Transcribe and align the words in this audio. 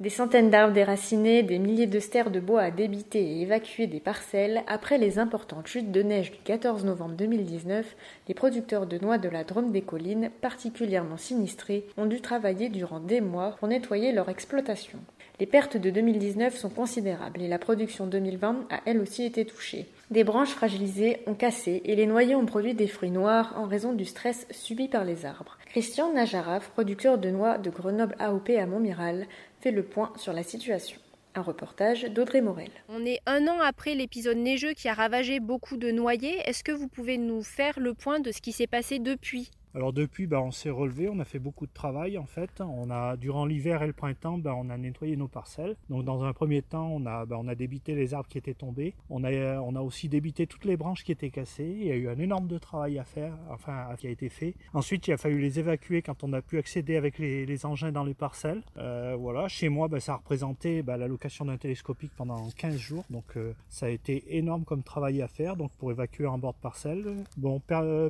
Des 0.00 0.08
centaines 0.08 0.48
d'arbres 0.48 0.72
déracinés, 0.72 1.42
des 1.42 1.58
milliers 1.58 1.86
de 1.86 2.00
stères 2.00 2.30
de 2.30 2.40
bois 2.40 2.62
à 2.62 2.70
débiter 2.70 3.20
et 3.20 3.42
évacuer 3.42 3.86
des 3.86 4.00
parcelles, 4.00 4.62
après 4.66 4.96
les 4.96 5.18
importantes 5.18 5.66
chutes 5.66 5.92
de 5.92 6.02
neige 6.02 6.32
du 6.32 6.38
14 6.38 6.86
novembre 6.86 7.16
2019, 7.16 7.84
les 8.26 8.32
producteurs 8.32 8.86
de 8.86 8.96
noix 8.96 9.18
de 9.18 9.28
la 9.28 9.44
Drôme 9.44 9.72
des 9.72 9.82
collines, 9.82 10.30
particulièrement 10.40 11.18
sinistrés, 11.18 11.84
ont 11.98 12.06
dû 12.06 12.22
travailler 12.22 12.70
durant 12.70 12.98
des 12.98 13.20
mois 13.20 13.56
pour 13.58 13.68
nettoyer 13.68 14.12
leur 14.12 14.30
exploitation. 14.30 14.98
Les 15.38 15.46
pertes 15.46 15.76
de 15.76 15.90
2019 15.90 16.56
sont 16.56 16.70
considérables 16.70 17.42
et 17.42 17.48
la 17.48 17.58
production 17.58 18.06
2020 18.06 18.68
a 18.70 18.80
elle 18.86 19.00
aussi 19.00 19.24
été 19.24 19.44
touchée. 19.44 19.86
Des 20.10 20.24
branches 20.24 20.50
fragilisées 20.50 21.18
ont 21.26 21.34
cassé 21.34 21.82
et 21.84 21.94
les 21.94 22.06
noyers 22.06 22.34
ont 22.34 22.46
produit 22.46 22.74
des 22.74 22.88
fruits 22.88 23.10
noirs 23.10 23.54
en 23.56 23.66
raison 23.66 23.92
du 23.92 24.04
stress 24.04 24.46
subi 24.50 24.88
par 24.88 25.04
les 25.04 25.24
arbres. 25.24 25.56
Christian 25.66 26.12
Najaraf, 26.12 26.70
producteur 26.70 27.16
de 27.16 27.30
noix 27.30 27.56
de 27.56 27.70
Grenoble 27.70 28.16
AOP 28.18 28.50
à 28.50 28.66
Montmiral, 28.66 29.26
fait 29.60 29.70
le 29.70 29.82
point 29.90 30.12
sur 30.16 30.32
la 30.32 30.42
situation. 30.42 30.98
Un 31.34 31.42
reportage 31.42 32.04
d'Audrey 32.04 32.40
Morel. 32.40 32.70
On 32.88 33.04
est 33.04 33.20
un 33.26 33.46
an 33.46 33.60
après 33.60 33.94
l'épisode 33.94 34.38
neigeux 34.38 34.72
qui 34.72 34.88
a 34.88 34.94
ravagé 34.94 35.38
beaucoup 35.38 35.76
de 35.76 35.90
noyers. 35.90 36.38
Est-ce 36.46 36.64
que 36.64 36.72
vous 36.72 36.88
pouvez 36.88 37.18
nous 37.18 37.42
faire 37.42 37.78
le 37.78 37.94
point 37.94 38.20
de 38.20 38.32
ce 38.32 38.40
qui 38.40 38.52
s'est 38.52 38.66
passé 38.66 38.98
depuis? 38.98 39.50
Alors 39.74 39.92
depuis, 39.92 40.26
bah, 40.26 40.40
on 40.40 40.50
s'est 40.50 40.70
relevé, 40.70 41.08
on 41.08 41.20
a 41.20 41.24
fait 41.24 41.38
beaucoup 41.38 41.66
de 41.66 41.72
travail 41.72 42.18
en 42.18 42.26
fait. 42.26 42.60
On 42.60 42.90
a 42.90 43.16
durant 43.16 43.46
l'hiver 43.46 43.82
et 43.82 43.86
le 43.86 43.92
printemps, 43.92 44.38
bah, 44.38 44.54
on 44.56 44.68
a 44.68 44.76
nettoyé 44.76 45.16
nos 45.16 45.28
parcelles. 45.28 45.76
Donc 45.88 46.04
dans 46.04 46.24
un 46.24 46.32
premier 46.32 46.62
temps, 46.62 46.88
on 46.88 47.06
a, 47.06 47.24
bah, 47.24 47.40
débité 47.54 47.94
les 47.94 48.14
arbres 48.14 48.28
qui 48.28 48.38
étaient 48.38 48.54
tombés. 48.54 48.94
On 49.08 49.24
a, 49.24 49.80
aussi 49.80 50.08
débité 50.08 50.46
toutes 50.46 50.64
les 50.64 50.76
branches 50.76 51.04
qui 51.04 51.12
étaient 51.12 51.30
cassées. 51.30 51.76
Il 51.80 51.86
y 51.86 51.92
a 51.92 51.96
eu 51.96 52.08
un 52.08 52.18
énorme 52.18 52.48
de 52.48 52.58
travail 52.58 52.98
à 52.98 53.04
faire, 53.04 53.34
enfin 53.50 53.88
qui 53.96 54.06
a 54.06 54.10
été 54.10 54.28
fait. 54.28 54.54
Ensuite, 54.74 55.06
il 55.08 55.12
a 55.12 55.16
fallu 55.16 55.40
les 55.40 55.58
évacuer 55.58 56.02
quand 56.02 56.22
on 56.24 56.32
a 56.32 56.42
pu 56.42 56.58
accéder 56.58 56.96
avec 56.96 57.18
les, 57.18 57.66
engins 57.66 57.92
dans 57.92 58.04
les 58.04 58.14
parcelles. 58.14 58.62
Euh, 58.78 59.16
voilà, 59.18 59.48
chez 59.48 59.68
moi, 59.68 59.88
ça 60.00 60.14
a 60.14 60.16
représenté 60.16 60.82
la 60.82 61.06
location 61.06 61.44
d'un 61.44 61.56
télescopique 61.56 62.12
pendant 62.16 62.48
15 62.56 62.76
jours. 62.76 63.04
Donc 63.10 63.36
euh, 63.36 63.52
ça 63.68 63.86
a 63.86 63.88
été 63.88 64.36
énorme 64.36 64.64
comme 64.64 64.82
travail 64.82 65.22
à 65.22 65.28
faire. 65.28 65.56
Donc 65.56 65.70
pour 65.78 65.90
évacuer 65.90 66.26
un 66.26 66.38
bord 66.38 66.54
de 66.54 66.58
parcelle. 66.58 67.04
Bon, 67.36 67.60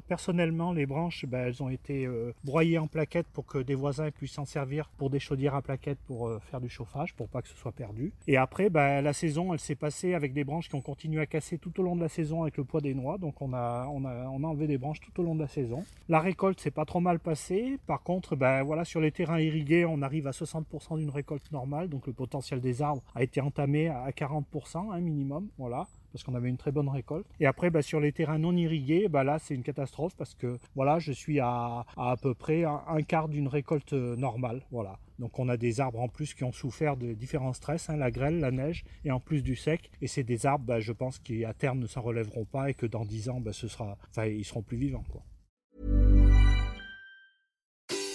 personnellement, 0.09 0.73
les 0.73 0.87
branches, 0.87 1.27
elles 1.51 1.63
ont 1.63 1.69
été 1.69 2.07
euh, 2.07 2.33
broyées 2.45 2.79
en 2.79 2.87
plaquettes 2.87 3.27
pour 3.27 3.45
que 3.45 3.59
des 3.59 3.75
voisins 3.75 4.11
puissent 4.11 4.33
s'en 4.33 4.45
servir 4.45 4.89
pour 4.97 5.11
des 5.11 5.19
chaudières 5.19 5.55
à 5.55 5.63
plaquettes 5.63 5.99
pour 6.07 6.29
euh, 6.29 6.39
faire 6.39 6.61
du 6.61 6.69
chauffage, 6.69 7.15
pour 7.15 7.29
pas 7.29 7.43
que 7.43 7.49
ce 7.49 7.57
soit 7.57 7.73
perdu. 7.73 8.13
Et 8.27 8.37
après, 8.37 8.71
bah, 8.71 9.03
la 9.03 9.13
saison, 9.13 9.53
elle 9.53 9.59
s'est 9.59 9.75
passée 9.75 10.15
avec 10.15 10.33
des 10.33 10.45
branches 10.45 10.69
qui 10.69 10.75
ont 10.77 10.81
continué 10.81 11.21
à 11.21 11.27
casser 11.27 11.59
tout 11.59 11.79
au 11.81 11.83
long 11.83 11.97
de 11.97 12.01
la 12.01 12.09
saison 12.09 12.43
avec 12.43 12.57
le 12.57 12.65
poids 12.65 12.81
des 12.81 12.95
noix. 12.95 13.19
Donc 13.19 13.43
on 13.43 13.53
a, 13.53 13.87
on 13.91 14.05
a, 14.05 14.29
on 14.29 14.45
a 14.45 14.47
enlevé 14.47 14.67
des 14.67 14.79
branches 14.79 15.01
tout 15.01 15.21
au 15.21 15.25
long 15.25 15.35
de 15.35 15.41
la 15.41 15.49
saison. 15.49 15.85
La 16.09 16.21
récolte 16.21 16.61
s'est 16.61 16.71
pas 16.71 16.85
trop 16.85 17.01
mal 17.01 17.19
passée. 17.19 17.79
Par 17.87 18.03
contre, 18.03 18.37
bah, 18.37 18.63
voilà, 18.63 18.85
sur 18.85 19.01
les 19.01 19.11
terrains 19.11 19.41
irrigués, 19.41 19.85
on 19.85 20.03
arrive 20.03 20.27
à 20.27 20.31
60% 20.31 20.99
d'une 20.99 21.11
récolte 21.11 21.51
normale. 21.53 21.89
Donc 21.89 22.07
le 22.07 22.13
potentiel 22.13 22.61
des 22.61 22.83
arbres 22.83 23.03
a 23.15 23.23
été 23.23 23.41
entamé 23.41 23.89
à 23.89 24.11
40% 24.11 24.93
un 24.93 25.01
minimum. 25.01 25.49
Voilà 25.59 25.87
parce 26.13 26.25
qu'on 26.25 26.35
avait 26.35 26.49
une 26.49 26.57
très 26.57 26.73
bonne 26.73 26.89
récolte. 26.89 27.27
Et 27.41 27.47
après, 27.47 27.71
bah, 27.71 27.83
sur 27.83 28.01
les 28.01 28.13
terrains 28.13 28.39
non 28.39 28.57
irrigués, 28.57 29.09
bah, 29.09 29.25
là, 29.25 29.39
c'est 29.39 29.55
une 29.55 29.63
catastrophe 29.63 30.15
parce 30.17 30.35
que 30.35 30.59
voilà, 30.75 30.99
je 30.99 31.13
suis 31.13 31.41
à 31.41 31.85
à, 31.97 32.17
peu 32.21 32.35
près 32.35 32.65
un, 32.65 33.03
quart 33.03 33.29
d'une 33.29 33.49
récolte 33.49 33.93
euh, 33.93 34.17
normale. 34.17 34.63
Voilà. 34.71 34.99
Donc 35.19 35.39
on 35.39 35.49
a 35.49 35.57
des 35.57 35.81
arbres 35.81 36.01
en 36.01 36.09
plus 36.09 36.35
qui 36.35 36.45
ont 36.45 36.53
souffert 36.53 36.97
de 36.97 37.13
différents 37.13 37.53
stress, 37.53 37.91
hein, 37.91 37.97
la 37.97 38.11
grêle, 38.11 38.41
la 38.41 38.51
neige 38.51 38.85
et 39.05 39.11
en 39.11 39.21
plus 39.21 39.43
du 39.43 39.57
sec. 39.57 39.91
Et 40.01 40.07
c'est 40.07 40.23
des 40.23 40.47
arbres, 40.47 40.65
bah, 40.65 40.81
je 40.81 40.93
pense, 40.93 41.19
qui 41.19 41.45
à 41.45 41.53
terme 41.53 41.79
ne 41.81 41.87
s'en 41.87 42.01
relèveront 42.01 42.45
pas 42.45 42.71
et 42.71 42.75
que 42.75 42.87
dans 42.87 43.05
10 43.05 43.29
ans, 43.29 43.43
ce 43.53 43.69
sera, 43.69 43.97
ils 44.27 44.45
seront 44.45 44.63
plus 44.63 44.79
vivants. 44.79 45.05
Quoi. 45.11 45.23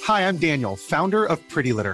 Hi, 0.08 0.22
I'm 0.22 0.38
Daniel, 0.38 0.76
founder 0.78 1.26
of 1.30 1.40
Pretty 1.50 1.72
Litter. 1.72 1.94